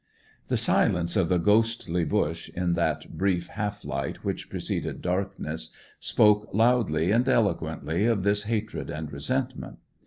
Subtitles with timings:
[0.47, 6.49] The silence of the ghostly bush, in that brief half light which preceded darkness, spoke
[6.55, 9.77] loudly and eloquently of this hatred and resentment.